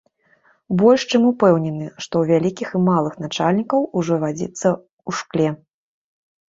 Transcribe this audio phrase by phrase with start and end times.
[0.79, 4.67] Больш чым упэўнены, што ў вялікіх і малых начальнікаў ужо вадзіца
[5.07, 5.49] ў шкле.